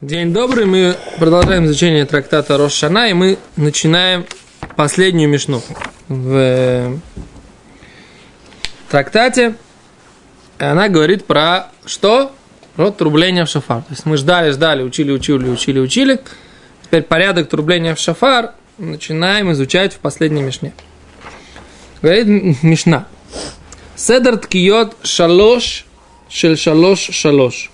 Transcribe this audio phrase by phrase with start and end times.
[0.00, 4.26] День добрый, мы продолжаем изучение трактата Рошана, и мы начинаем
[4.76, 5.60] последнюю мишну
[6.06, 6.96] в э,
[8.88, 9.56] трактате.
[10.58, 12.30] Она говорит про что?
[12.76, 13.82] Про трубление в шафар.
[13.82, 16.20] То есть мы ждали, ждали, учили, учили, учили, учили.
[16.84, 20.74] Теперь порядок трубления в шафар начинаем изучать в последней мишне.
[22.02, 23.08] Говорит мишна.
[23.96, 25.86] Седр ткиот шалош
[26.28, 27.72] шель шалош шалош.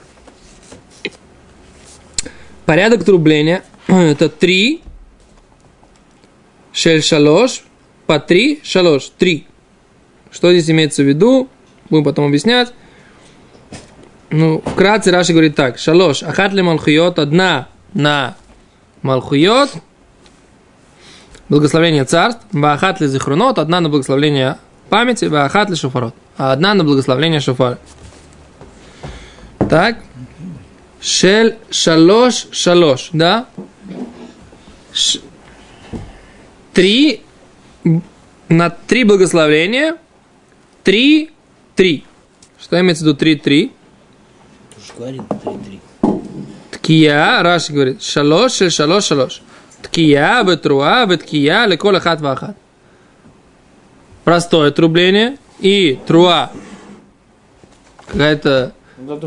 [2.67, 4.83] Порядок трубления– это три,
[6.73, 7.63] шель шалош,
[8.07, 9.47] по три, шалош, три.
[10.31, 11.49] Что здесь имеется в виду?
[11.91, 12.73] Будем потом объяснять.
[14.31, 15.79] Ну, вкратце Раши говорит так.
[15.79, 18.37] Шалош, ахат ли малхуйот, одна на
[19.03, 19.71] малхуйот,
[21.49, 26.83] благословение царств, бахат ли зихрунот, одна на благословение памяти, бахат ли шофарот, а одна на
[26.83, 27.79] благословение шофара.
[29.71, 29.99] Так,
[31.05, 33.47] Шель шалош шалош, да?
[34.95, 35.21] Ш...
[36.73, 37.21] Три
[38.49, 39.99] на три благословения.
[40.83, 41.31] Три,
[41.77, 42.05] три.
[42.59, 43.73] Что имеется в виду три, три?
[46.71, 49.43] Ткия, Раши говорит, шалош, шель шалош, шалош.
[49.83, 52.57] Ткия, бетруа, беткия, лекола хат вахат.
[54.25, 56.51] Простое трубление и труа.
[58.07, 58.73] Какая-то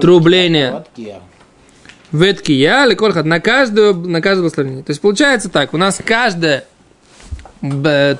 [0.02, 0.84] трубление.
[2.18, 4.84] Веткия, ликорхат, на каждую, на каждое благословение.
[4.84, 6.66] То есть получается так, у нас каждое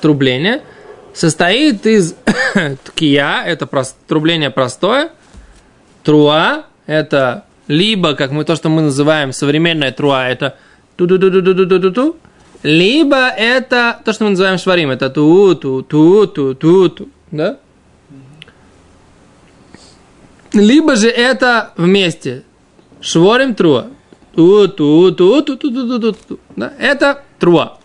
[0.00, 0.62] трубление
[1.14, 2.14] состоит из
[2.84, 5.10] ткия, это прост, трубление простое,
[6.02, 10.56] труа, это либо, как мы то, что мы называем современная труа, это
[10.96, 12.16] ту ту ту ту ту ту ту ту
[12.62, 17.58] либо это то, что мы называем шварим, это ту ту ту ту ту ту да?
[20.52, 22.42] Либо же это вместе
[23.00, 23.88] Шворим труа.
[24.34, 26.40] Ту, ту, ту, ту, ту, ту, ту.
[26.56, 26.72] Да?
[26.78, 27.78] Это труа.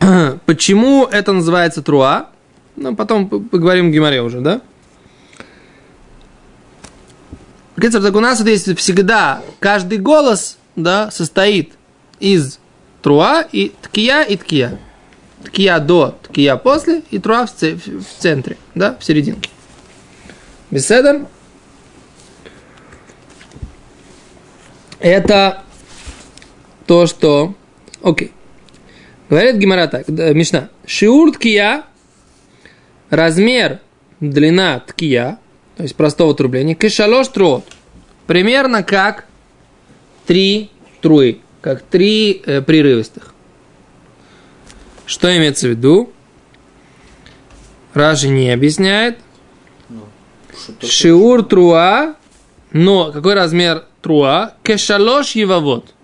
[0.46, 2.30] Почему это называется труа?
[2.76, 4.60] Ну, потом поговорим в Гимаре уже, да?
[7.76, 11.72] Так у нас вот есть всегда каждый голос, да, состоит
[12.18, 12.58] из
[13.02, 14.78] труа и ткия и ткия.
[15.44, 17.50] Ткия до, ткия после и труа в,
[18.18, 19.50] центре, да, в серединке.
[20.70, 21.26] Беседа?
[25.04, 25.62] Это
[26.86, 27.54] то, что...
[28.02, 28.32] Окей.
[29.28, 30.70] Говорит Гимара так, Мишна.
[30.86, 31.84] Шиур ткия,
[33.10, 33.80] размер,
[34.20, 35.38] длина ткия,
[35.76, 37.64] то есть простого трубления, кешалош трот.
[38.26, 39.26] Примерно как
[40.26, 40.70] три
[41.02, 43.34] труи, как три э, прерывистых.
[45.04, 46.12] Что имеется в виду?
[47.92, 49.18] Раши не объясняет.
[49.90, 50.06] Ну,
[50.80, 52.16] Шиур труа,
[52.74, 55.94] но какой размер труа, кешалош евавод,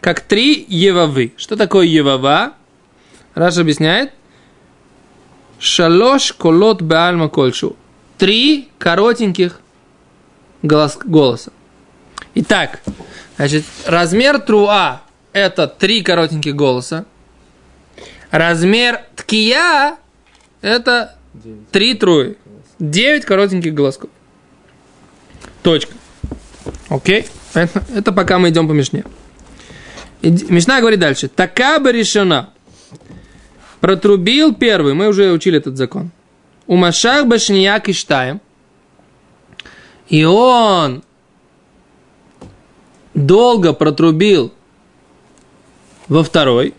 [0.00, 1.32] как три евавы.
[1.36, 2.54] Что такое евава?
[3.34, 4.12] Раша объясняет.
[5.60, 7.76] Шалош колот беальма кольшу.
[8.18, 9.60] Три коротеньких
[10.62, 11.52] голос, голоса.
[12.34, 12.80] Итак,
[13.36, 17.06] значит, размер труа– это три коротеньких голоса.
[18.32, 19.96] Размер ткия–
[20.60, 21.16] это
[21.70, 22.36] три труи.
[22.80, 24.10] Девять коротеньких голосков.
[25.62, 25.95] Точка.
[26.88, 27.26] Окей?
[27.54, 29.04] Это, это пока мы идем по Мишне.
[30.22, 31.28] Мишна говорит дальше.
[31.28, 32.50] Такаба решена.
[33.80, 34.94] Протрубил первый.
[34.94, 36.10] Мы уже учили этот закон.
[36.66, 38.40] У Машах Башнияк Иштаем.
[40.08, 41.02] И он
[43.14, 44.52] долго протрубил
[46.08, 46.74] во второй.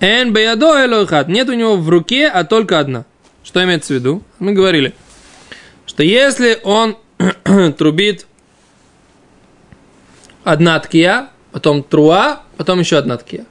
[0.00, 1.28] Эн беядо элохат.
[1.28, 3.04] Нет у него в руке, а только одна.
[3.42, 4.22] Что имеется в виду?
[4.38, 4.94] Мы говорили,
[5.86, 6.96] что если он
[7.78, 8.26] трубит
[10.48, 13.44] одна ткия, потом труа, потом еще одна ткия.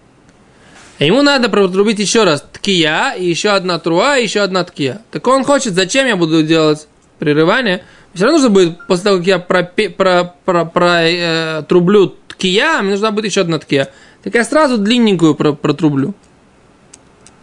[0.97, 5.01] И ему надо протрубить еще раз ткия, и еще одна труа, и еще одна ткия.
[5.11, 6.87] Так он хочет, зачем я буду делать
[7.19, 7.83] прерывание?
[8.15, 12.81] Все равно нужно будет, после того, как я пропе, про, про, про, э, трублю ткия,
[12.81, 13.89] мне нужна будет еще одна ткия.
[14.23, 16.15] Так я сразу длинненькую про, протрублю.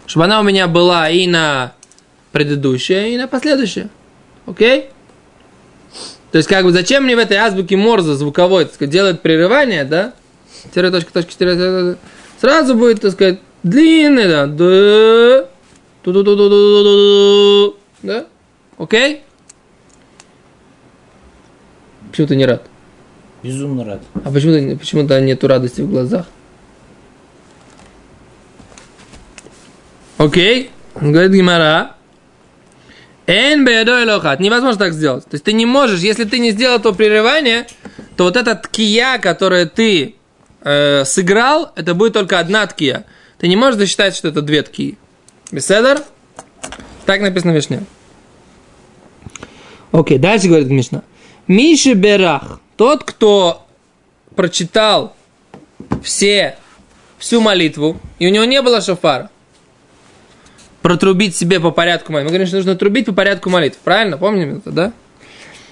[0.06, 1.74] Чтобы она у меня была и на
[2.32, 3.88] предыдущее, и на последующее.
[4.46, 4.90] Окей?
[6.34, 9.84] То есть, как бы, зачем мне в этой азбуке Морза звуковой, так сказать, делать прерывание,
[9.84, 10.14] да?
[10.74, 11.96] Тире, точка, точка, тире,
[12.40, 15.48] сразу будет, так сказать, длинный, да, да,
[16.02, 18.26] ту ту ту ту ту ту да?
[18.78, 19.22] Окей?
[22.10, 22.66] Почему ты не рад?
[23.44, 24.02] Безумно рад.
[24.24, 26.26] А почему-то почему нету радости в глазах?
[30.18, 30.72] Окей?
[30.96, 31.94] Говорит Гимара.
[33.26, 34.40] Эн беядой лохат.
[34.40, 35.24] Невозможно так сделать.
[35.24, 37.66] То есть ты не можешь, если ты не сделал то прерывание,
[38.16, 40.16] то вот эта ткия, которую ты
[40.62, 43.06] э, сыграл, это будет только одна ткия.
[43.38, 44.98] Ты не можешь засчитать, что это две ткии.
[45.50, 46.02] Беседер?
[47.06, 47.84] Так написано в Мишне.
[49.92, 51.02] Окей, дальше говорит Мишна.
[51.46, 53.66] Миши Берах, тот, кто
[54.34, 55.14] прочитал
[56.02, 56.56] все,
[57.18, 59.30] всю молитву, и у него не было шофара,
[60.84, 62.26] протрубить себе по порядку молитвы.
[62.26, 63.78] Мы говорим, что нужно трубить по порядку молитв.
[63.78, 64.18] Правильно?
[64.18, 64.92] Помним это, да?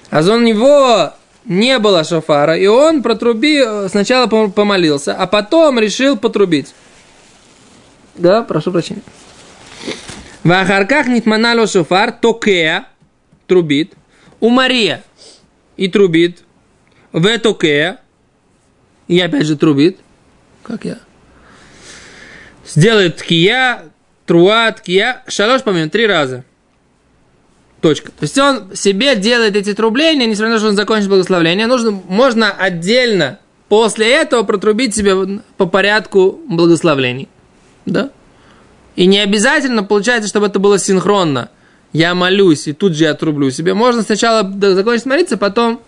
[0.09, 1.13] А у него
[1.45, 6.75] не было шофара, и он протруби, сначала помолился, а потом решил потрубить.
[8.15, 9.03] Да, прошу прощения.
[10.45, 12.87] В Ахарках нитманало шофар, токея,
[13.47, 13.93] трубит.
[14.41, 15.05] У Мария
[15.77, 16.43] и трубит.
[17.13, 18.01] В токея,
[19.09, 19.99] и опять же трубит.
[20.63, 21.01] Как я?
[22.65, 23.92] Сделает ткия,
[24.33, 26.43] труа, ткия, шалош, помню, три раза.
[27.83, 28.13] Точка.
[28.13, 31.67] То есть он себе делает эти трубления, несмотря на то, что он закончит благословление.
[31.67, 37.29] Нужно, можно отдельно после этого протрубить себе по порядку благословлений.
[37.85, 38.11] Да?
[38.97, 41.51] И не обязательно получается, чтобы это было синхронно.
[41.93, 43.75] Я молюсь, и тут же я трублю себе.
[43.75, 45.83] Можно сначала закончить молиться, потом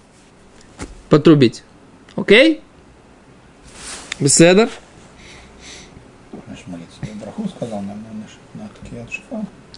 [1.09, 1.63] потрубить.
[2.15, 2.61] Окей?
[6.55, 7.31] Беседа?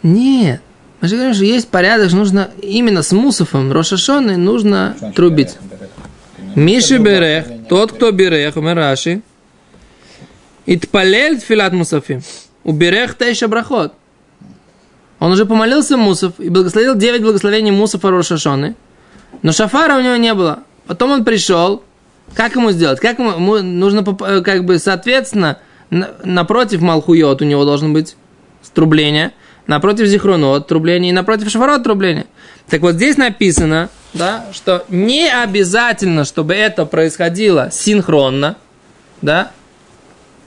[0.02, 0.60] Нет.
[1.00, 5.56] Мы же говорим, что есть порядок, что нужно именно с мусофом Рошашоны нужно трубить.
[6.54, 9.22] Миши Берех, тот, кто Берех, Умераши,
[10.66, 12.22] Итпалель филат мусафим.
[12.64, 13.92] Уберех тейша брахот.
[15.18, 18.74] Он уже помолился Мусов и благословил 9 благословений Мусафа Рошашоны.
[19.42, 20.60] Но шафара у него не было.
[20.86, 21.82] Потом он пришел.
[22.34, 23.00] Как ему сделать?
[23.00, 25.58] Как ему, ему нужно, как бы, соответственно,
[25.90, 28.16] напротив Малхуйот у него должно быть
[28.62, 29.32] струбление,
[29.66, 32.26] напротив Зихронот трубление и напротив Шафарот трубление.
[32.68, 38.56] Так вот здесь написано, да, что не обязательно, чтобы это происходило синхронно,
[39.22, 39.52] да,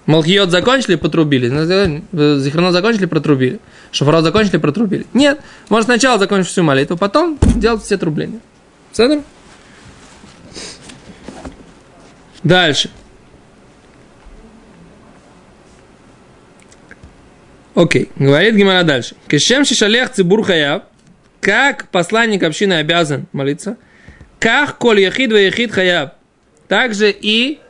[0.06, 1.50] Малхиот закончили, потрубили.
[1.50, 3.60] Зихронот закончили, протрубили.
[3.92, 5.06] Шафарот закончили, протрубили.
[5.14, 5.40] Нет,
[5.70, 8.40] может сначала закончить всю молитву, потом делать все трубления.
[8.92, 9.22] Седер?
[12.44, 12.90] Дальше.
[17.80, 19.16] Окей, говорит Гимара дальше.
[19.30, 20.84] Кешем шишалех цибур хаяб,
[21.40, 23.78] как посланник общины обязан молиться,
[24.38, 26.16] как коль яхид ве яхид хаяб,
[26.68, 27.62] также и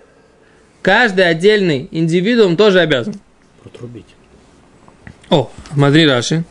[0.81, 3.13] каждый отдельный индивидуум тоже обязан.
[3.61, 4.07] Протрубить.
[5.29, 6.43] О, смотри, Раши.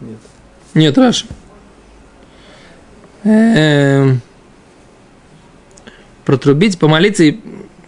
[0.00, 0.18] Нет.
[0.72, 1.26] Нет, Раши.
[3.24, 4.22] Эм,
[6.24, 7.38] протрубить, помолиться и...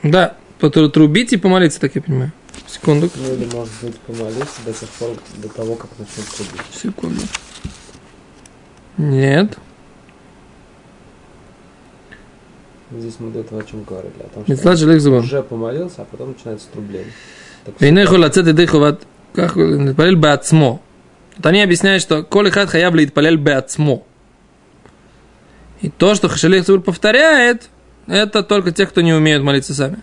[0.03, 2.33] Да, потрубить и помолиться, так я понимаю.
[2.67, 3.11] Секунду.
[3.17, 6.67] Ну или может быть помолиться до тех пор, до того, как начнет трубить.
[6.73, 7.21] Секунду.
[8.97, 9.57] Нет.
[12.91, 14.15] Здесь мы до этого о чем говорили.
[14.21, 17.13] О том, что он уже помолился, а потом начинается трубление.
[17.79, 19.03] Вейнеху лацет и дыхуват.
[19.35, 20.81] Как палель беацмо.
[21.37, 24.03] Вот они объясняют, что коли хат хаябли и палель беацмо.
[25.81, 27.69] И то, что Хашелих повторяет,
[28.09, 29.99] это только те, кто не умеют молиться сами.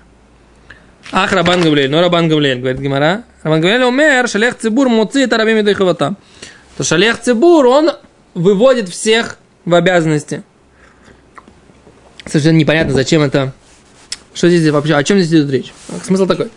[1.12, 3.24] Ах, Рабан Гавлель, ну Рабан Гавлель, говорит Гимара.
[3.44, 6.16] Рабан Гавлель умер, Шалех Цибур муци это рабим и хавата.
[6.78, 7.92] То Шалех Цибур, он
[8.34, 10.44] выводит всех в обязанности.
[12.26, 13.54] Совершенно непонятно, зачем это.
[14.33, 15.74] Что здесь вообще, о чем здесь идет речь?
[16.04, 16.50] Смысл такой,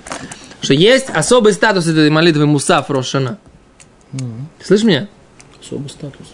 [0.61, 3.39] что есть особый статус этой молитвы Мусаф Рошана.
[4.13, 5.09] Ты слышишь меня?
[5.61, 6.27] Особый статус.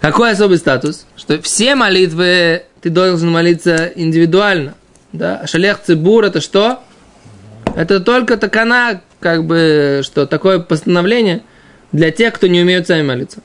[0.00, 1.06] Какой особый статус?
[1.16, 4.74] Что все молитвы ты должен молиться индивидуально.
[5.12, 5.40] Да?
[5.42, 6.80] А Шалех Цибур это что?
[7.74, 11.42] Это только такана, как бы, что такое постановление
[11.92, 13.40] для тех, кто не умеет сами молиться.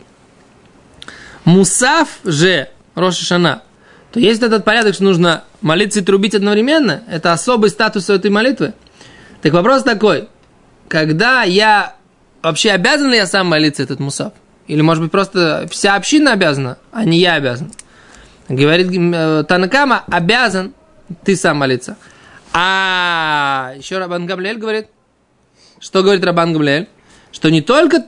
[1.43, 3.63] Мусаф же, Роша Шана,
[4.11, 8.73] то есть этот порядок, что нужно молиться и трубить одновременно, это особый статус этой молитвы.
[9.41, 10.27] Так вопрос такой,
[10.87, 11.95] когда я
[12.41, 14.33] вообще обязан ли я сам молиться этот мусаф?
[14.71, 17.73] Или, может быть, просто вся община обязана, а не я обязан?
[18.47, 20.73] Говорит э, Танакама, обязан
[21.25, 21.97] ты сам молиться.
[22.53, 24.87] А еще Рабан Гамлель говорит,
[25.77, 26.87] что говорит Рабан Гамлель?
[27.33, 28.05] Что не только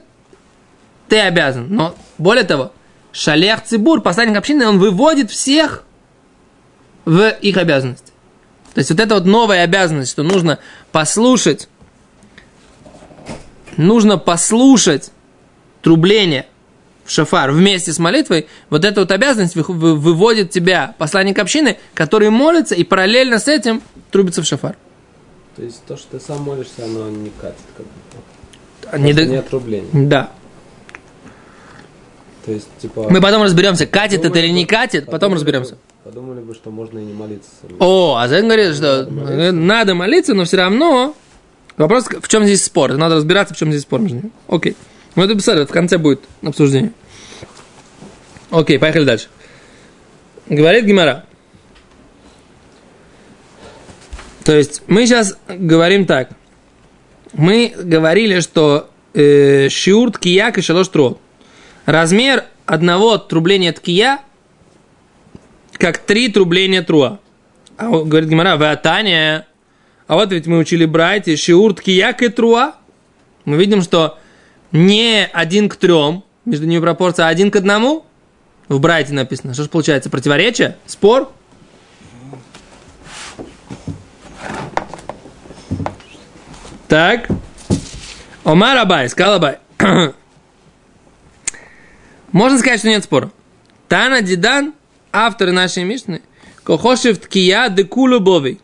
[1.10, 2.72] ты обязан, но более того,
[3.12, 5.84] Шалех Цибур, посланник общины, он выводит всех
[7.04, 8.14] в их обязанности.
[8.74, 10.60] То есть вот это вот новая обязанность, что нужно
[10.94, 11.68] послушать,
[13.76, 15.12] нужно послушать
[15.82, 16.46] трубление
[17.06, 21.78] в шафар вместе с молитвой, вот эта вот обязанность вы- вы- выводит тебя, посланник общины,
[21.94, 23.82] который молится и параллельно с этим
[24.12, 24.76] трубится в шафар.
[25.56, 28.98] То есть то, что ты сам молишься, оно не катит, как бы.
[29.00, 29.84] Не Просто до- Нет рублей.
[29.94, 30.32] Да.
[32.46, 33.08] То есть, типа...
[33.10, 35.78] Мы потом разберемся, катит это подумали или не катит, потом подумали разберемся.
[36.04, 37.50] Подумали бы, что можно и не молиться.
[37.80, 39.52] О, а Зен говорит, что Надо молиться.
[39.54, 41.16] надо молиться, но все равно
[41.78, 42.92] вопрос, в чем здесь спор.
[42.94, 44.32] Надо разбираться, в чем здесь спор между ними.
[44.50, 44.76] Окей.
[45.16, 46.92] Мы это писали, в конце будет обсуждение.
[48.50, 49.28] Окей, поехали дальше.
[50.48, 51.26] Говорит Гимара.
[54.44, 56.30] То есть мы сейчас говорим так.
[57.34, 61.20] Мы говорили, что э, шиур ткияк и шалош трот.
[61.86, 64.20] Размер одного трубления ткия
[65.78, 67.20] как три трубления труа.
[67.78, 69.48] А говорит Гимара, вы Таня,
[70.08, 72.76] а вот ведь мы учили братья, шиур ткияк и труа.
[73.46, 74.18] Мы видим, что
[74.74, 78.06] не один к трем, между ними пропорция, один к одному.
[78.68, 79.54] В брайте написано.
[79.54, 80.10] Что же получается?
[80.10, 80.78] Противоречие?
[80.86, 81.32] Спор?
[86.88, 87.28] Так.
[88.44, 89.60] Омар Абай, сказал Абай.
[92.32, 93.32] Можно сказать, что нет спора.
[93.88, 94.74] Тана Дидан,
[95.12, 96.22] авторы нашей Мишны,
[96.64, 98.60] Кохошев Ткия Декулу Бови.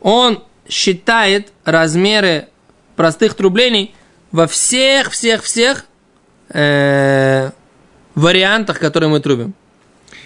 [0.00, 2.48] Он считает размеры
[2.96, 3.94] простых трублений
[4.32, 5.86] во всех, всех, всех
[6.50, 7.50] э,
[8.14, 9.54] вариантах, которые мы трубим.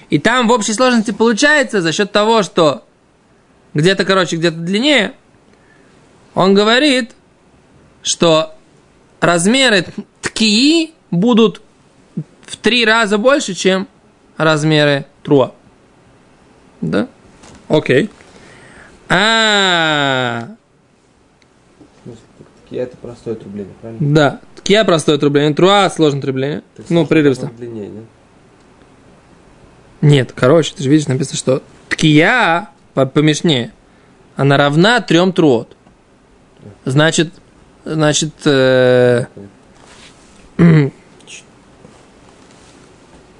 [0.08, 2.84] И там в общей сложности получается за счет того, что
[3.74, 5.14] где-то короче, где-то длиннее,
[6.34, 7.12] он говорит,
[8.02, 8.54] что
[9.20, 9.86] размеры
[10.20, 11.62] ткии будут
[12.46, 13.86] в три раза больше, чем
[14.36, 15.52] размеры труа.
[16.80, 17.08] Да?
[17.68, 18.10] Окей.
[19.08, 20.48] А,
[22.70, 24.14] Я это простое трубление, правильно?
[24.14, 24.40] да.
[24.56, 26.60] Ткия простое трубление, труа сложное трубление.
[26.76, 27.46] То есть Ну, прерывисто.
[27.46, 28.04] длиннее, нет?
[30.02, 33.72] Нет, короче, ты же видишь, написано, что ткия по- помешнее,
[34.36, 35.76] она равна трем труот.
[36.84, 37.32] Значит,
[37.84, 39.26] значит, э,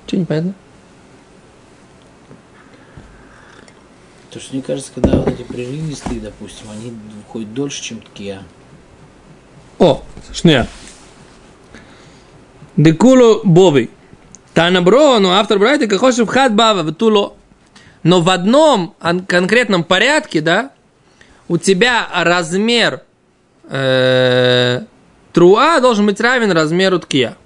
[0.06, 0.54] что непонятно?
[4.30, 8.42] То что мне кажется, когда вот эти прерывистые, допустим, они уходят дольше, чем ткия.
[9.80, 10.68] О, шня.
[12.76, 13.90] Декулу боби.
[14.52, 17.34] Танабро, но автор брайта, как хочешь, хат бава, ватуло.
[18.02, 18.94] Но в одном
[19.26, 20.72] конкретном порядке, да,
[21.48, 23.02] у тебя размер
[23.70, 24.82] э,
[25.32, 27.36] труа должен быть равен размеру ткия.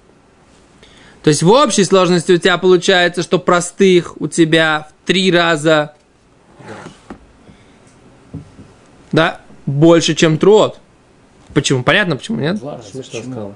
[1.23, 5.95] То есть в общей сложности у тебя получается, что простых у тебя в три раза
[9.13, 10.81] да, больше, чем труот.
[11.55, 11.83] Почему?
[11.83, 12.57] Понятно, почему, нет?
[12.57, 12.89] Два раза.
[12.91, 13.33] Смешно Почему?
[13.33, 13.55] сказал.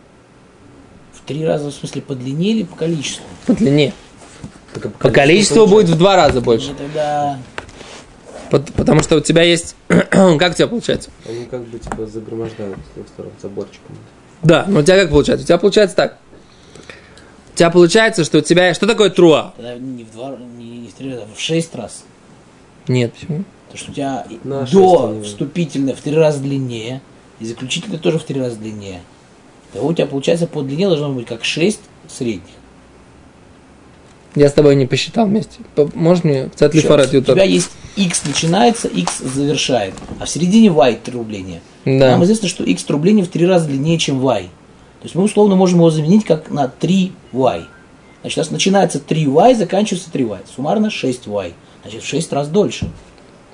[1.13, 3.25] В три раза, в смысле, по длине или по количеству?
[3.47, 3.93] По длине.
[4.73, 6.71] Только По количеству будет в два раза больше.
[6.71, 7.39] Ну, тогда
[8.51, 9.77] Пот- Потому что у тебя есть...
[9.89, 11.11] как у тебя получается?
[11.29, 13.97] Они как бы типа загромождают с двух сторон заборчиком.
[14.43, 15.45] Да, но у тебя как получается?
[15.45, 16.19] У тебя получается так.
[17.53, 18.73] У тебя получается, что у тебя...
[18.73, 19.53] Что такое труа?
[19.57, 22.05] тогда не в два, не, не в три раза, а в шесть раз.
[22.87, 23.45] Нет, почему?
[23.67, 27.03] Потому что у тебя На до вступительное в три раза длиннее,
[27.41, 29.01] и заключительное тоже в три раза длиннее.
[29.73, 32.43] Того у тебя получается по длине должно быть как 6 средних.
[34.35, 35.59] Я с тобой не посчитал вместе.
[35.95, 40.97] Можешь мне Причем лифарет У тебя есть x начинается, x завершает, а в середине y
[40.97, 41.61] трубление.
[41.85, 42.13] Да.
[42.13, 44.45] Нам известно, что x трубление в три раза длиннее, чем y.
[45.01, 47.65] То есть мы условно можем его заменить как на 3y.
[48.21, 50.39] Значит, у нас начинается 3y, заканчивается 3y.
[50.55, 51.53] Суммарно 6y.
[51.83, 52.91] Значит, в 6 раз дольше.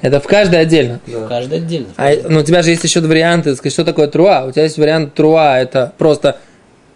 [0.00, 1.00] Это в каждой отдельно.
[1.06, 1.26] Да.
[1.28, 1.88] Каждый отдельно.
[1.96, 3.54] А, ну, у тебя же есть еще варианты.
[3.54, 4.44] сказать, Что такое труа?
[4.46, 6.38] У тебя есть вариант труа, это просто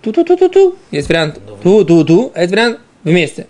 [0.03, 0.77] ту-ту-ту-ту-ту.
[0.91, 3.47] Есть вариант ту-ту-ту, а есть вариант вместе.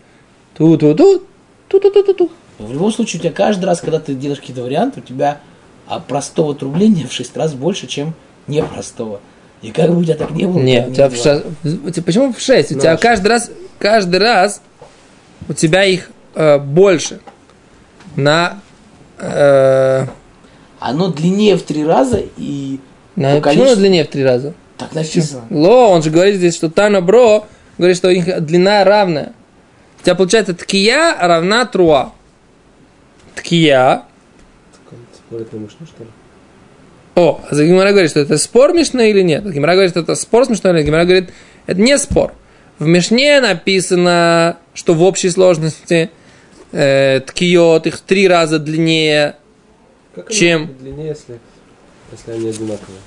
[0.56, 1.24] Ту-ту-ту,
[1.68, 2.30] ту-ту-ту-ту-ту.
[2.58, 5.40] В любом случае, у тебя каждый раз, когда ты делаешь какие-то варианты, у тебя
[5.86, 8.14] а простого трубления в 6 раз больше, чем
[8.46, 9.20] непростого.
[9.62, 10.58] И как бы у тебя так не было.
[10.58, 11.22] Нет, у тебя в было.
[11.22, 12.72] ша- почему в 6?
[12.72, 14.60] У Ну, тебя а каждый раз, каждый раз
[15.48, 17.20] у тебя их э, больше
[18.16, 18.60] на,
[19.18, 20.06] э,
[20.80, 22.80] Оно длиннее в три раза и
[23.16, 24.54] на По почему оно длиннее в три раза?
[24.78, 25.42] так написано.
[25.50, 27.46] Ло, он же говорит здесь, что Тана Бро
[27.76, 29.32] говорит, что их длина равная.
[30.00, 32.12] У тебя получается ткия равна труа.
[33.34, 34.04] Ткия.
[35.30, 35.44] Ли?
[37.16, 39.50] О, а Гимара говорит, что это спор Мишна или нет?
[39.50, 40.86] Гимара говорит, что это спор с Мишной или нет?
[40.86, 41.30] Гимара говорит,
[41.66, 42.32] это не спор.
[42.78, 46.10] В Мишне написано, что в общей сложности
[46.72, 49.36] э, ткиот их три раза длиннее,
[50.14, 50.74] Как Чем?
[50.78, 51.38] длиннее, если,
[52.12, 52.98] если они одинаковые?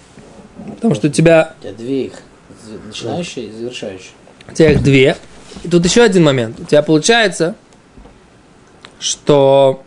[0.75, 2.13] потому что у тебя, У тебя две их.
[2.87, 4.11] Начинающие и завершающие.
[4.49, 5.17] у тебя их две.
[5.63, 6.59] И тут еще один момент.
[6.59, 7.55] У тебя получается,
[8.99, 9.83] что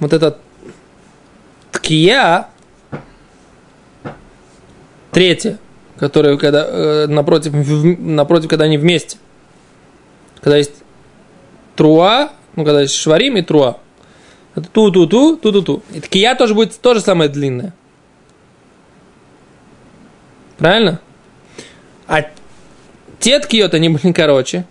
[0.00, 0.38] вот этот
[1.72, 2.48] ткия,
[5.12, 5.58] Третье,
[5.98, 9.16] которое когда, э, напротив, в- напротив, когда они вместе.
[10.42, 10.72] Когда есть
[11.74, 13.78] труа, ну, когда есть шварим и труа.
[14.54, 15.82] Это ту-ту-ту, ту-ту-ту.
[15.92, 17.74] И ткия тоже будет то же самое длинное.
[20.56, 21.00] Правильно?
[22.06, 22.22] А
[23.20, 24.64] те ткиот, они были короче.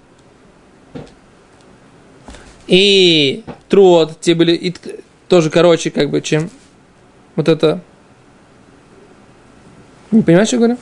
[2.68, 4.76] И труот, те были и
[5.28, 6.50] тоже короче, как бы, чем
[7.36, 7.82] вот это.
[10.10, 10.78] Не понимаешь, что я говорю?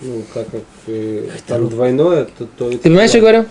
[0.00, 3.46] Ну, так как э, там двойное, то, то и Ты понимаешь, что я говорю?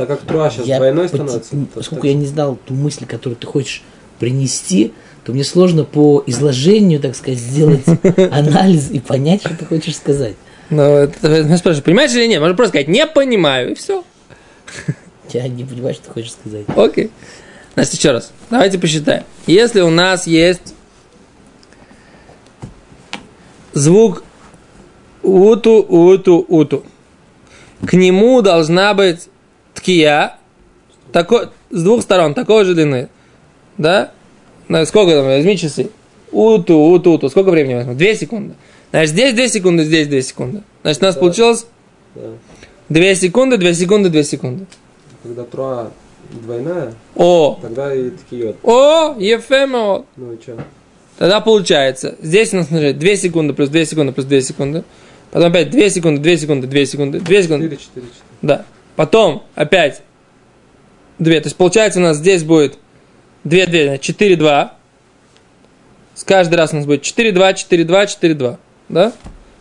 [0.00, 3.04] Так как труа сейчас Я двойной поти- становится, Поскольку так- я не знал ту мысль,
[3.04, 3.82] которую ты хочешь
[4.18, 7.84] принести, то мне сложно по изложению, так сказать, сделать
[8.32, 10.36] анализ и понять, что ты хочешь сказать.
[10.70, 12.40] Ну, это, я спрашиваю, понимаешь или нет?
[12.40, 14.02] Можно просто сказать, не понимаю, и все.
[15.32, 16.64] Я не понимаю, что ты хочешь сказать.
[16.74, 17.10] Окей.
[17.74, 18.32] Значит, еще раз.
[18.48, 19.24] Давайте посчитаем.
[19.46, 20.74] Если у нас есть
[23.72, 24.24] звук
[25.22, 26.84] уту, уту, уту,
[27.86, 29.28] к нему должна быть
[29.80, 30.36] ткия
[31.12, 33.08] такой, с двух сторон, такой же длины.
[33.78, 34.12] Да?
[34.68, 35.90] Ну, сколько там, возьми часы.
[36.30, 37.28] Уту, уту, уту.
[37.28, 37.94] Сколько времени возьму?
[37.94, 38.54] Две секунды.
[38.90, 40.62] Значит, здесь две секунды, здесь две секунды.
[40.82, 41.20] Значит, у нас Да.
[41.20, 41.66] получилось
[42.14, 42.20] да.
[42.88, 44.66] две секунды, две секунды, две секунды.
[45.22, 45.90] Когда труа
[46.30, 48.56] двойная, О, тогда и ткиот.
[48.62, 50.04] о, ефемо.
[50.16, 50.56] Ну и что?
[51.18, 54.84] Тогда получается, здесь у нас, смотри, 2 секунды плюс 2 секунды плюс 2 секунды.
[55.30, 57.64] Потом опять 2 секунды, 2 секунды, 2 секунды, 2 секунды.
[57.68, 58.06] 4, 4, 4.
[58.40, 58.64] Да.
[59.00, 60.02] Потом опять
[61.20, 61.32] 2.
[61.40, 62.76] То есть получается у нас здесь будет
[63.44, 64.74] 2, 2, 4, 2.
[66.16, 68.58] С каждый раз у нас будет 4, 2, 4, 2, 4, 2.
[68.90, 69.12] Да?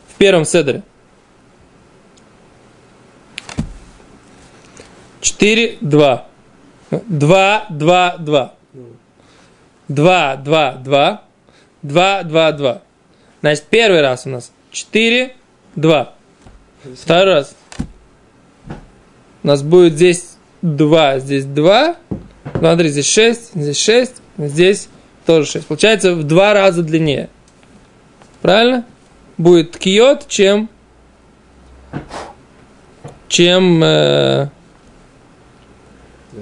[0.10, 0.84] В первом седере.
[5.22, 6.28] 4, 2.
[6.92, 8.54] 2, 2, 2.
[9.88, 11.24] 2, 2, 2.
[11.84, 12.82] 2, 2, 2.
[13.40, 15.34] Значит, первый раз у нас 4,
[15.78, 16.14] 2.
[17.02, 17.56] Второй раз.
[19.44, 21.96] У нас будет здесь 2, здесь 2.
[22.58, 24.90] Смотри, здесь 6, здесь 6, здесь
[25.26, 25.68] тоже 6.
[25.68, 27.30] Получается в два раза длиннее.
[28.42, 28.86] Правильно?
[29.38, 30.70] Будет ткиот, чем
[33.30, 34.50] чем э,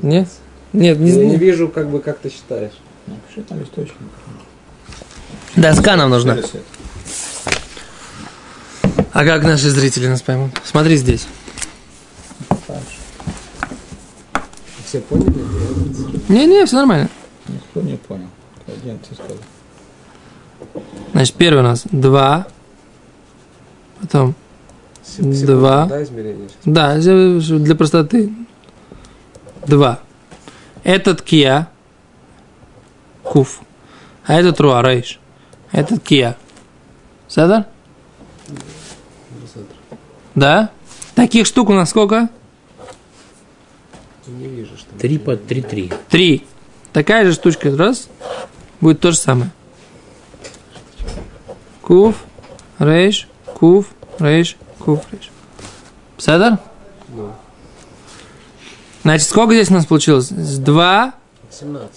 [0.02, 0.28] нет?
[0.74, 2.74] Нет, не, Я не вижу, как бы, как ты считаешь.
[3.32, 3.96] Что там источник?
[5.56, 6.38] доска нам нужна.
[9.12, 10.52] А как наши зрители нас поймут?
[10.64, 11.28] Смотри здесь.
[14.88, 15.34] Все поняли?
[16.30, 17.10] Не-не, все нормально.
[17.50, 18.30] Никто не понял.
[18.66, 19.38] Один ты сказал.
[21.12, 22.48] Значит, первый у нас 2,
[24.02, 24.36] потом
[25.18, 25.88] Два.
[26.66, 26.98] Да.
[26.98, 28.32] Да, для простоты.
[29.66, 30.00] Два.
[30.84, 31.70] Этот кия.
[33.24, 33.62] Куф.
[34.26, 35.20] А этот руа, рейш.
[35.72, 36.38] Этот кия.
[37.28, 37.66] Седер?
[40.36, 40.70] Да?
[41.16, 42.30] Таких штук у нас сколько?
[44.28, 44.90] Не вижу, что.
[45.00, 45.92] Три по три три.
[46.10, 46.46] Три.
[46.94, 47.76] Такая же штучка.
[47.76, 48.10] Раз.
[48.82, 49.52] Будет то же самое.
[51.82, 52.16] Куф,
[52.80, 53.88] рейш, куф,
[54.20, 55.32] рейш, куф, рейш.
[56.18, 56.60] Седер?
[57.10, 57.32] Ну,
[59.04, 60.28] Значит, сколько здесь у нас получилось?
[60.30, 61.14] Два
[61.50, 61.90] 17.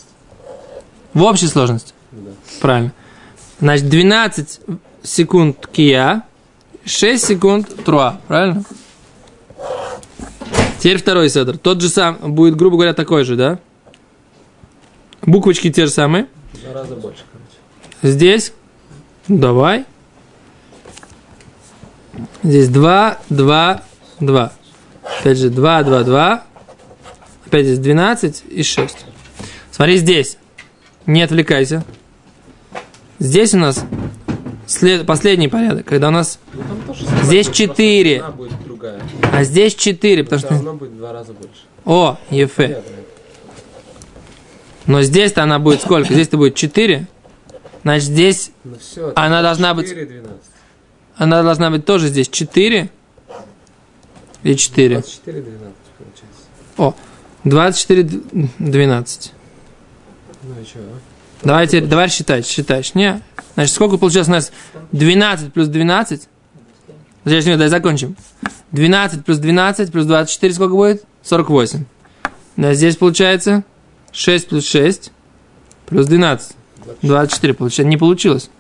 [1.13, 1.93] в общей сложности.
[2.13, 2.31] Да.
[2.61, 2.93] Правильно.
[3.59, 4.61] Значит, 12
[5.03, 6.23] секунд кия,
[6.85, 8.21] 6 секунд труа.
[8.29, 8.63] Правильно?
[10.81, 11.59] Теперь второй седр.
[11.59, 13.59] Тот же сам, будет, грубо говоря, такой же, да?
[15.23, 16.27] Буквочки те же самые.
[16.55, 18.15] Два раза больше, короче.
[18.15, 18.55] Здесь.
[19.29, 19.85] Давай.
[22.43, 23.83] Здесь 2, 2,
[24.21, 24.53] 2.
[25.21, 26.45] Опять же 2, 2, 2.
[27.47, 28.97] Опять здесь 12 и 6.
[29.71, 30.39] Смотри здесь.
[31.05, 31.85] Не отвлекайся.
[33.19, 33.85] Здесь у нас
[34.67, 36.39] след- последний порядок, когда у нас...
[36.55, 36.63] Ну,
[37.23, 38.21] Здесь просто четыре.
[38.21, 39.03] Она будет другая.
[39.33, 40.49] А здесь 4, потому что...
[40.51, 41.63] равно будет в два раза больше.
[41.85, 42.83] О, ефе.
[44.87, 46.13] Но здесь-то она будет сколько?
[46.13, 47.07] Здесь-то будет 4.
[47.83, 49.13] Значит, здесь Ну все.
[49.17, 50.31] Она должна быть- 4, 12.
[51.17, 52.91] она должна быть тоже здесь 4
[54.43, 54.95] и 4.
[54.97, 56.43] 24, 12 получается.
[56.77, 56.95] О,
[57.45, 58.03] 24,
[58.59, 59.33] 12.
[60.43, 60.99] Ну и что, а?
[61.43, 62.95] Давайте, давай считать, считаешь.
[62.95, 63.23] Не.
[63.55, 64.53] Значит, сколько получилось у нас?
[64.93, 66.29] 12 плюс 12.
[67.25, 68.17] Подожди, дай закончим.
[68.73, 71.05] 12 плюс 12 плюс 24 сколько будет?
[71.23, 71.85] 48.
[72.57, 73.65] Да, здесь получается
[74.13, 75.13] 6 плюс 6
[75.87, 76.57] плюс 12.
[77.03, 77.89] 24 получается.
[77.89, 78.51] Не получилось.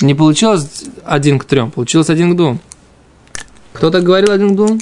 [0.00, 2.58] Не получилось 1 к 3, получилось 1 к 2.
[3.72, 4.66] Кто так говорил 1 к 2?
[4.66, 4.78] Ну,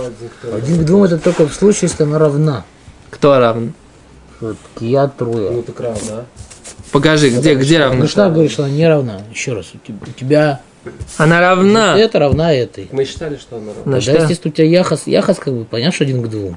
[0.00, 2.64] один, кто- Один к двум это только в случае, если она равна.
[3.10, 3.74] Кто равен?
[4.80, 5.50] Я трое.
[5.50, 6.24] Ну, так равно, да?
[6.92, 8.06] Покажи, где, где равна?
[8.30, 9.22] Говорит, что она не равна.
[9.32, 10.60] Еще раз, у тебя, у тебя
[11.16, 11.92] Она равна.
[11.92, 12.88] вот это равна этой.
[12.92, 13.82] Мы считали, что она равна.
[13.84, 14.22] Значит, да.
[14.22, 16.56] естественно, у тебя яхос, яхос как бы, понятно, что один к двум.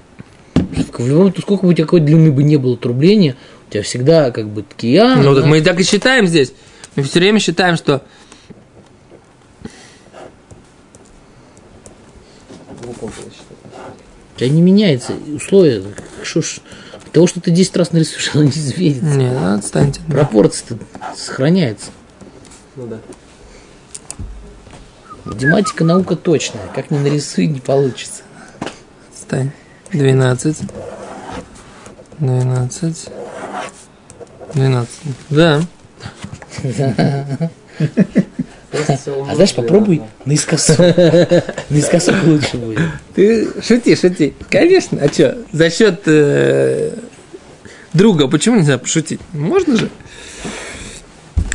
[0.56, 3.36] В любом, сколько бы у тебя какой длины бы не было трубления,
[3.68, 5.15] у тебя всегда как бы ткия.
[5.15, 6.54] Ну, так мы и так и считаем здесь.
[6.96, 8.04] Мы все время считаем, что.
[13.02, 15.84] У тебя не меняется условия.
[16.24, 16.60] Что ж,
[17.12, 19.06] того, что ты 10 раз нарисуешь, оно не изменится.
[19.06, 20.02] Нет, ну, отстаньте.
[20.08, 20.78] Пропорция
[21.15, 21.92] сохраняется.
[22.76, 23.00] Ну да.
[25.30, 26.68] Математика наука точная.
[26.74, 28.24] Как ни нарисуй, не получится.
[29.12, 29.52] Отстань.
[29.92, 30.58] 12.
[32.20, 33.10] 12.
[34.54, 34.89] 12.
[35.30, 35.62] Да.
[38.72, 40.80] А знаешь, попробуй наискосок.
[41.70, 42.80] Наискосок лучше будет.
[43.15, 44.34] Ты шути, шути.
[44.50, 45.00] Конечно.
[45.02, 46.92] А что, за счет э,
[47.94, 49.20] друга, почему нельзя пошутить?
[49.34, 49.89] Можно же.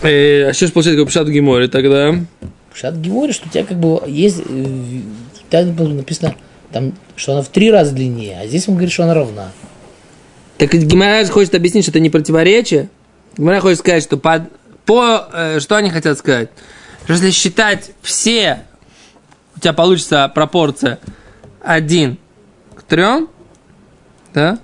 [0.03, 2.17] Э, а что же получается, как пшат в Геморе тогда?
[2.75, 5.01] Шат Гемори, что у тебя как бы есть, э,
[5.49, 6.35] там было написано,
[6.73, 9.53] там, что она в три раза длиннее, а здесь он говорит, что она равна.
[10.59, 12.89] Так Гимара хочет объяснить, что это не противоречие.
[13.37, 14.47] Гимара хочет сказать, что по,
[14.85, 16.51] по э, что они хотят сказать?
[17.09, 18.65] Если считать все,
[19.57, 20.99] у тебя получится пропорция
[21.63, 22.19] 1
[22.75, 23.03] к 3,
[24.33, 24.59] да?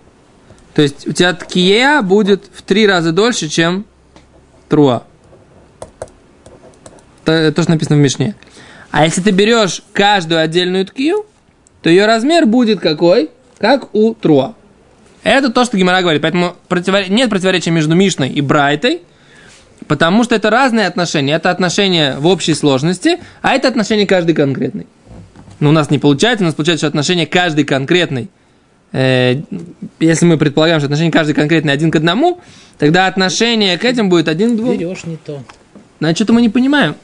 [0.74, 3.84] То есть у тебя ткия будет в три раза дольше, чем
[4.68, 5.04] труа.
[7.30, 8.34] То, то, что написано в Мишне.
[8.90, 11.24] А если ты берешь каждую отдельную ткию,
[11.80, 13.30] то ее размер будет какой?
[13.58, 14.54] Как у труа.
[15.22, 16.22] Это то, что Гимара говорит.
[16.22, 19.02] Поэтому противор- нет противоречия между Мишной и Брайтой,
[19.86, 21.34] потому что это разные отношения.
[21.34, 24.86] Это отношения в общей сложности, а это отношение каждый конкретный.
[25.60, 28.28] Но у нас не получается, у нас получается, что отношение каждый конкретный.
[28.92, 29.42] э,
[30.00, 32.40] если мы предполагаем, что отношение каждый конкретный один к одному,
[32.76, 34.76] тогда отношение к этим будет один к двум.
[34.76, 35.44] Берешь не то.
[36.00, 36.96] Значит, что-то мы не понимаем.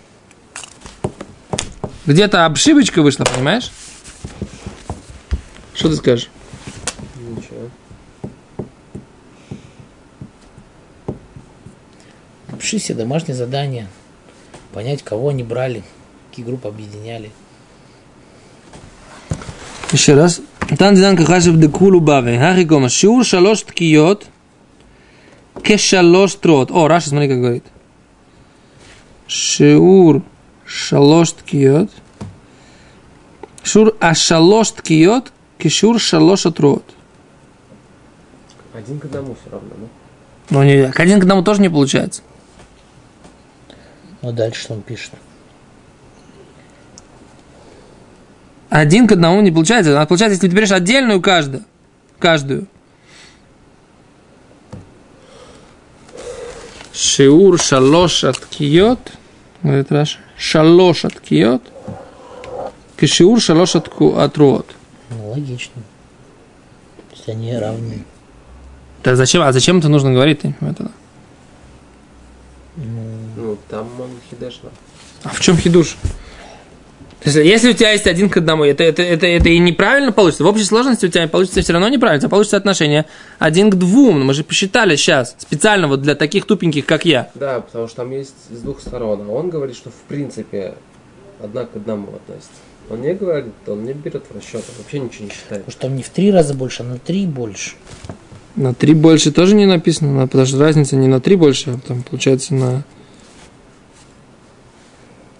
[2.06, 3.72] Где-то ошибочка вышла, понимаешь?
[5.74, 6.30] Что ты скажешь?
[7.16, 7.70] Ничего.
[12.50, 13.88] Напиши себе домашнее задание,
[14.74, 15.84] понять, кого они брали,
[16.30, 17.32] какие группы объединяли.
[19.94, 20.42] еще раз.
[20.78, 24.26] Тан דידן כחשב דכולו בבי, הכי גומה, שיעור שלוש תקיעות
[25.64, 26.70] כשלוש תרועות.
[26.70, 27.64] או, רש"י, смотри, как говорит.
[29.28, 30.16] שיעור
[30.67, 31.91] Шалош ткиот.
[33.63, 36.85] Шур а ашалош ткиот, кишур шалош отруот.
[38.75, 39.87] Один к одному все равно, да?
[40.51, 42.23] Ну, не, к один к одному тоже не получается.
[44.23, 45.13] Ну, дальше что он пишет?
[48.69, 50.01] Один к одному не получается.
[50.01, 51.65] А получается, если ты берешь отдельную каждую,
[52.19, 52.67] каждую,
[56.93, 59.13] Шиур шалош откиот,
[59.63, 61.63] говорит ну, Раша шалош аткиот,
[62.97, 64.75] кишиур шалош атку- атруот.
[65.11, 65.83] Ну, логично.
[67.11, 68.05] То есть они равны.
[69.05, 70.41] Да зачем, а зачем это нужно говорить?
[70.43, 70.93] Понимаю тогда.
[72.77, 74.71] Ну, там он хидешно.
[75.23, 75.97] А в чем хидуш?
[77.27, 80.45] Если у тебя есть один к одному, это, это, это, это и неправильно получится.
[80.45, 82.19] В общей сложности у тебя получится все равно неправильно.
[82.19, 83.07] У тебя получится отношение
[83.39, 84.25] один к двум.
[84.25, 85.35] Мы же посчитали сейчас.
[85.39, 87.31] Специально вот для таких тупеньких, как я.
[87.35, 89.27] Да, потому что там есть с двух сторон.
[89.29, 90.75] А он говорит, что в принципе
[91.43, 92.51] одна к одному относится.
[92.89, 95.65] Он не говорит, он не берет в расчет, он вообще ничего не считает.
[95.65, 97.73] Потому что там не в три раза больше, а на три больше.
[98.55, 101.79] На три больше тоже не написано, на- потому что разница не на три больше, а
[101.89, 102.85] там получается на...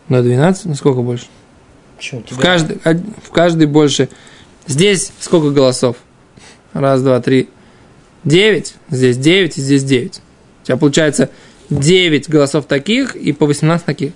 [0.09, 0.67] На 12?
[0.67, 1.27] На сколько больше?
[1.97, 2.21] Почему?
[2.21, 2.79] У В тебя- каждый,
[3.25, 4.09] в каждый больше.
[4.67, 5.97] Здесь сколько голосов?
[6.73, 7.49] Раз, два, три.
[8.25, 8.75] Девять.
[8.91, 10.21] Здесь девять и здесь девять.
[10.63, 11.31] У тебя получается
[11.71, 14.13] 9 голосов таких и по 18 таких.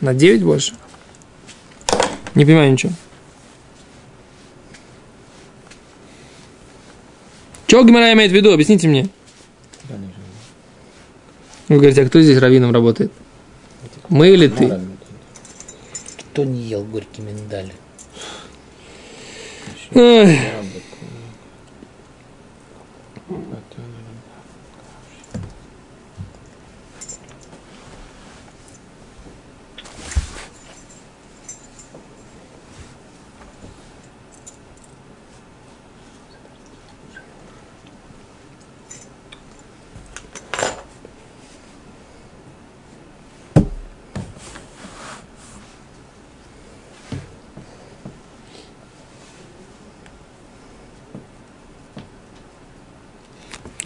[0.00, 0.74] На 9 больше.
[2.34, 2.92] Не понимаю ничего.
[7.66, 8.52] Что Гимара имеет в виду?
[8.52, 9.08] Объясните мне.
[11.68, 13.12] Вы говорите, а кто здесь раввином работает?
[14.08, 14.80] Мы или ты?
[16.40, 17.70] Кто не ел горький миндаль?
[19.94, 20.40] Ой.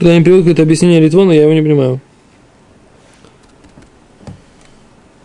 [0.05, 1.99] Когда они приводят какое-то объяснение Литвона, я его не понимаю.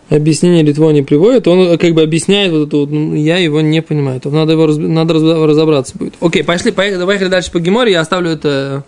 [0.08, 3.82] Объяснение Литвона не приводит, он как бы объясняет вот это вот, ну, я его не
[3.82, 4.22] понимаю.
[4.22, 6.14] Там надо его разби- надо разобраться будет.
[6.22, 8.82] Окей, пошли, поехали, поехали дальше по Геморе, я оставлю это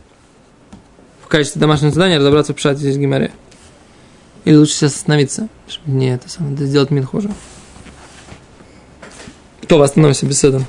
[1.23, 3.31] в качестве домашнего задания, разобраться в Пшате здесь Геморе.
[4.47, 7.31] Или лучше сейчас остановиться, чтобы не это самое, сделать Минхожа.
[9.69, 10.65] То, остановимся беседом.